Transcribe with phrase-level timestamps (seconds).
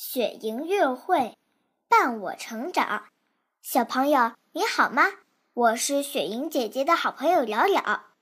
[0.00, 1.36] 雪莹月会
[1.88, 3.06] 伴我成长。
[3.62, 5.02] 小朋友你好吗？
[5.54, 8.12] 我是雪莹姐姐的好朋友了了。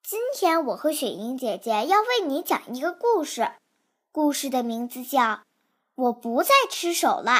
[0.00, 3.50] 今天我和雪莹姐姐要为你讲一个故事，
[4.12, 5.22] 故事的名字叫
[5.96, 7.32] 《我不再吃手了》。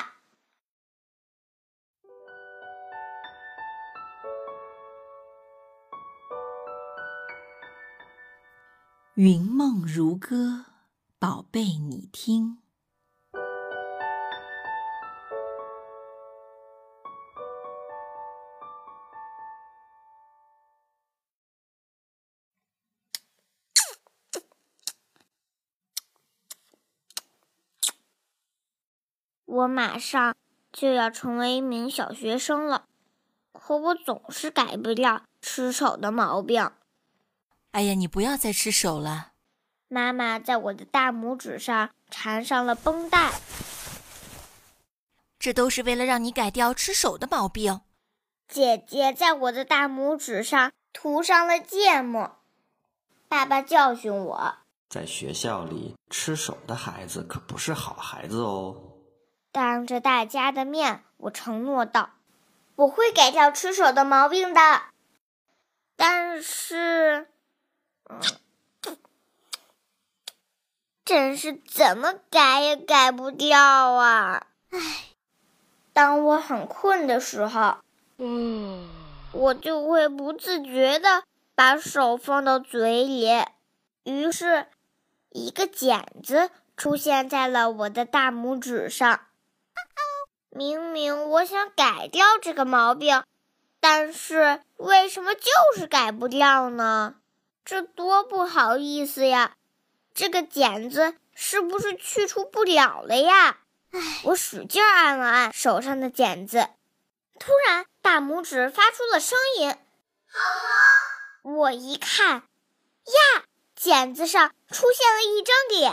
[9.14, 10.64] 云梦如歌，
[11.20, 12.63] 宝贝，你听。
[29.54, 30.34] 我马上
[30.72, 32.86] 就要成为一名小学生了，
[33.52, 36.72] 可我总是改不掉吃手的毛病。
[37.70, 39.30] 哎呀，你不要再吃手了。
[39.86, 43.30] 妈妈在我的大拇指上缠上了绷带，
[45.38, 47.80] 这都是为了让你改掉吃手的毛病。
[48.48, 52.38] 姐姐在我的大拇指上涂上了芥末。
[53.28, 54.56] 爸爸教训我，
[54.88, 58.90] 在学校里吃手的孩子可不是好孩子哦。
[59.54, 62.10] 当着大家的面，我承诺道
[62.74, 64.60] ：“我会改掉吃手的毛病的。”
[65.94, 67.28] 但是，
[71.04, 74.48] 真是怎么改也改不掉啊！
[74.70, 74.80] 唉，
[75.92, 77.76] 当我很困的时候，
[78.18, 78.88] 嗯，
[79.30, 81.22] 我就会不自觉的
[81.54, 83.30] 把手放到嘴里，
[84.02, 84.66] 于是，
[85.30, 89.20] 一个茧子出现在了我的大拇指上。
[90.54, 93.24] 明明我想改掉这个毛病，
[93.80, 97.16] 但是为什么就是改不掉呢？
[97.64, 99.56] 这多不好意思呀！
[100.14, 103.58] 这个茧子是不是去除不了了呀？
[103.90, 106.68] 唉，我使劲按了按手上的茧子，
[107.40, 109.76] 突然大拇指发出了声音！
[111.42, 112.42] 我一看，呀，
[113.74, 115.92] 茧子上出现了一张脸，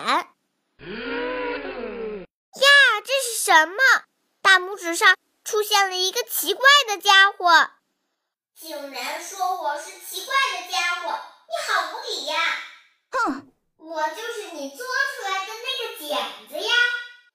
[2.54, 2.68] 呀，
[3.04, 3.76] 这是什么？
[4.52, 7.70] 大拇指上出现了一个奇怪的家伙，
[8.54, 11.18] 竟然说我是奇怪的家伙，
[11.48, 12.36] 你好无理呀！
[13.12, 16.74] 哼，我就是你做出来的那个茧子呀！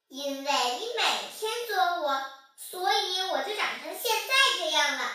[0.08, 2.22] 因为你每天做我，
[2.58, 5.10] 所以我就长成现在这样了。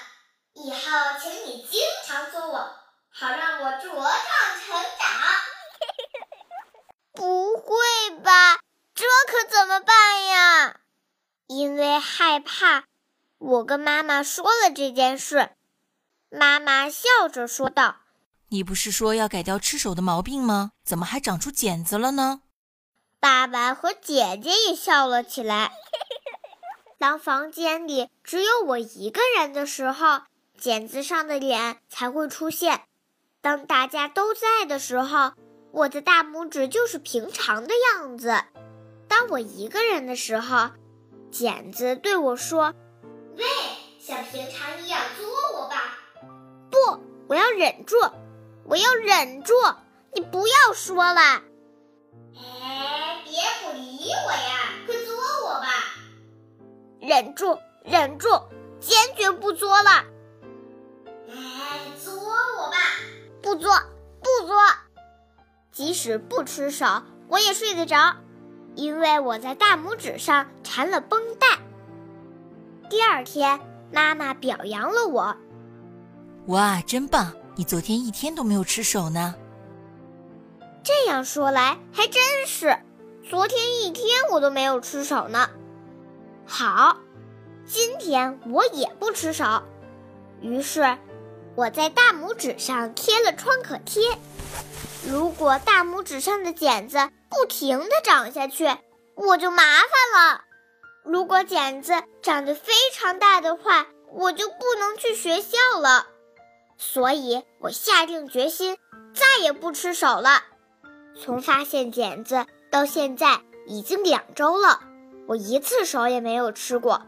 [0.53, 0.79] 以后
[1.21, 2.57] 请你经常作我，
[3.11, 4.01] 好让我茁壮
[4.65, 5.07] 成长。
[7.13, 8.59] 不会吧？
[8.95, 10.77] 这可怎么办呀？
[11.47, 12.83] 因为害怕，
[13.37, 15.51] 我跟妈妈说了这件事。
[16.29, 17.97] 妈妈笑着说道
[18.49, 20.71] ：“你不是说要改掉吃手的毛病吗？
[20.83, 22.41] 怎么还长出茧子了呢？”
[23.21, 25.71] 爸爸和姐姐也笑了起来。
[26.97, 30.23] 当房间里只有我一个人的时候，
[30.57, 32.79] 茧子上的脸才会出现；
[33.41, 35.33] 当大家都在的时候，
[35.71, 38.43] 我的大拇指就是平常的样子。
[39.07, 40.71] 当我一个人的时候，
[41.31, 42.73] 剪子对我说
[43.37, 43.43] ：“喂，
[43.99, 45.27] 像平常一样捉
[45.59, 45.97] 我吧。”
[46.69, 46.77] 不，
[47.27, 47.95] 我要忍住，
[48.65, 49.53] 我要忍住。
[50.13, 51.21] 你不要说了。
[52.35, 53.33] 哎，别
[53.63, 55.15] 不理我呀，快捉
[55.47, 55.67] 我吧。
[56.99, 58.27] 忍住，忍住，
[58.81, 59.89] 坚决不作了。
[61.29, 62.77] 哎，捉我吧。
[63.41, 63.73] 不作，
[64.21, 64.57] 不作。
[65.71, 68.17] 即使不吃手，我也睡得着。
[68.75, 71.59] 因为我在大拇指上缠了绷带。
[72.89, 73.59] 第二天，
[73.91, 75.35] 妈妈表扬了我。
[76.45, 77.33] 哇，真棒！
[77.57, 79.35] 你昨天一天都没有吃手呢。
[80.81, 82.79] 这样说来还真是，
[83.29, 85.49] 昨天一天我都没有吃手呢。
[86.45, 86.95] 好，
[87.65, 89.63] 今天我也不吃手。
[90.39, 90.97] 于是，
[91.55, 94.01] 我在大拇指上贴了创可贴。
[95.05, 96.97] 如果大拇指上的茧子
[97.29, 98.69] 不停地长下去，
[99.15, 100.45] 我就麻烦了。
[101.03, 106.07] 如果茧子长得非常大的话，我就不能去学校了。
[106.77, 108.77] 所以我下定决心，
[109.13, 110.43] 再也不吃手了。
[111.19, 114.81] 从发现茧子到现在已经两周了，
[115.27, 117.01] 我一次手也没有吃过。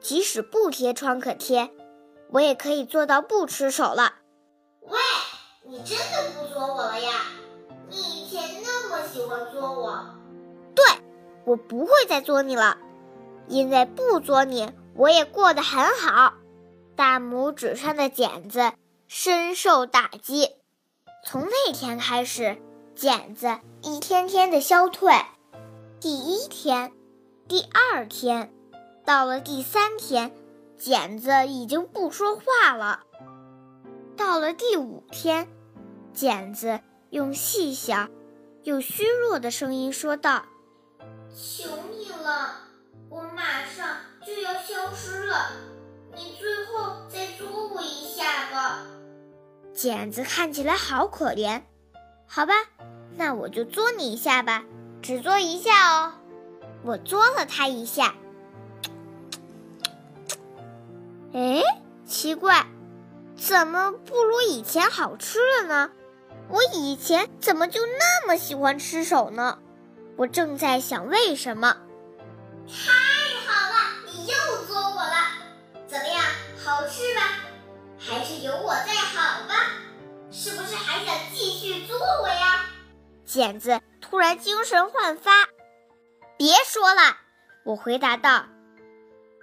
[0.00, 1.70] 即使不贴创可贴，
[2.30, 4.14] 我也可以做到不吃手了。
[4.82, 4.98] 喂！
[5.68, 7.22] 你真的不作我了呀？
[7.88, 10.14] 你以前那么喜欢作我。
[10.74, 10.84] 对，
[11.44, 12.78] 我不会再作你了，
[13.48, 16.34] 因为不作你，我也过得很好。
[16.94, 18.72] 大拇指上的茧子
[19.06, 20.50] 深受打击，
[21.24, 22.56] 从那天开始，
[22.94, 25.12] 茧子一天天的消退。
[26.00, 26.92] 第一天，
[27.46, 28.52] 第二天，
[29.04, 30.32] 到了第三天，
[30.78, 33.00] 茧子已经不说话了。
[34.16, 35.48] 到了第五天，
[36.14, 38.08] 茧子用细小
[38.62, 40.46] 又虚弱的声音说道
[41.30, 42.65] ：“求你了，
[49.86, 51.62] 剪子看起来好可怜，
[52.26, 52.54] 好吧，
[53.14, 54.64] 那我就捉你一下吧，
[55.00, 56.12] 只捉一下哦。
[56.82, 58.16] 我捉了他一下，
[61.32, 61.62] 哎，
[62.04, 62.66] 奇怪。
[63.36, 65.92] 怎么不如以前好吃了呢？
[66.48, 69.60] 我以前怎么就那么喜欢吃手呢？
[70.16, 71.76] 我正在想为什么。
[83.36, 85.30] 剪子突然精神焕发。
[86.38, 87.18] 别说了，
[87.66, 88.46] 我回答道，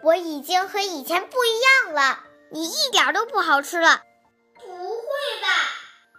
[0.01, 2.23] 我已经和以前不一样了。
[2.49, 4.01] 你一点都不好吃了，
[4.55, 5.47] 不会吧？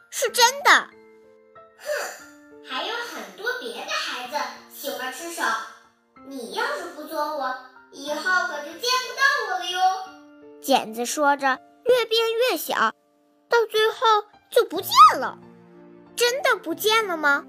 [0.09, 0.71] 是真的。
[0.71, 4.37] 哼，还有很多别的孩子
[4.73, 5.43] 喜欢吃手，
[6.29, 7.57] 你要是不捉我，
[7.91, 9.81] 以后可就见不到我了哟。
[10.63, 12.77] 剪子说着，越变越小，
[13.49, 13.97] 到最后
[14.53, 15.37] 就不见了。
[16.15, 17.45] 真的不见了吗？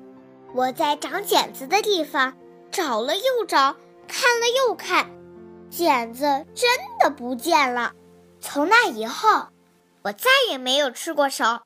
[0.56, 2.34] 我在长剪子的地方
[2.72, 3.76] 找了又找，
[4.08, 5.12] 看了又看，
[5.70, 6.22] 剪子
[6.56, 7.92] 真的不见了。
[8.40, 9.48] 从那以后，
[10.02, 11.64] 我再也没有吃过手，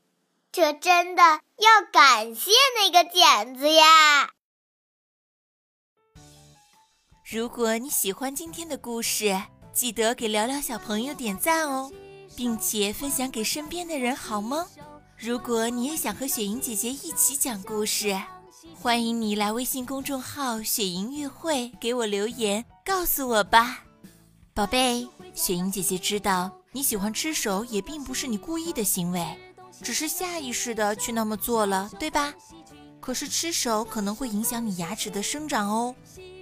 [0.52, 4.32] 这真的要感谢那个剪子呀！
[7.32, 9.40] 如果你喜欢今天的故事，
[9.72, 11.92] 记得给聊聊小朋友点赞哦，
[12.36, 14.66] 并且分享给身边的人，好吗？
[15.16, 18.20] 如果你也想和雪莹姐姐一起讲故事，
[18.82, 23.84] 欢迎你来微信公众号“雪莹乐会”给我留言，告诉我吧，
[24.54, 25.08] 宝贝。
[25.34, 26.52] 雪莹姐姐知道。
[26.72, 29.26] 你喜欢吃手也并不是你故意的行为，
[29.82, 32.34] 只是下意识的去那么做了，对吧？
[33.00, 35.96] 可是吃手可能会影响你牙齿的生长哦，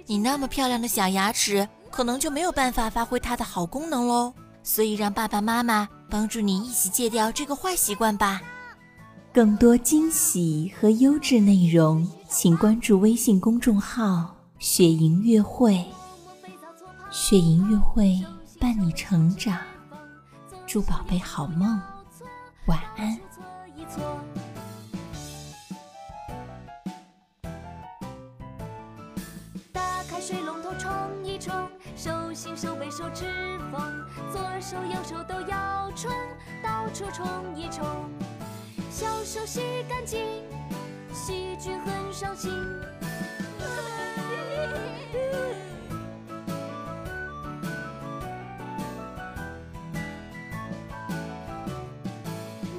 [0.06, 4.34] 你那么漂亮的小牙齿可能就没有办法发挥它的好功能喽。
[4.62, 8.42] 所以让爸爸妈妈帮助你一起戒掉这个坏习惯吧。
[9.38, 15.86] 更多惊喜和优质内容，请关注微信公众号“雪莹月会”，
[17.12, 18.20] 雪莹月会
[18.58, 19.56] 伴你成长。
[20.66, 21.80] 祝宝贝好梦，
[22.66, 23.16] 晚安。
[29.72, 30.90] 打开水龙头冲
[31.24, 31.54] 一冲，
[31.94, 33.24] 手心手背手指
[33.70, 36.10] 缝，左手右手都要冲，
[36.60, 37.24] 到处冲
[37.56, 37.86] 一冲。
[38.98, 40.42] 小手洗干净，
[41.14, 42.50] 细菌很伤心。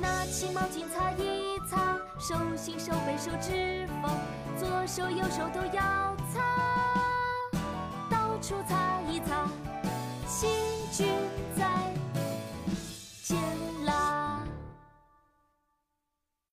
[0.01, 4.11] 拿起毛巾擦一擦，手心手背手指缝，
[4.57, 6.41] 左手右手都要擦，
[8.09, 9.47] 到处擦一擦，
[10.27, 10.47] 细
[10.91, 11.07] 菌。